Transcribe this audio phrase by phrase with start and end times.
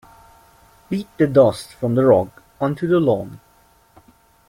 [0.89, 3.39] Beat the dust from the rug onto the lawn.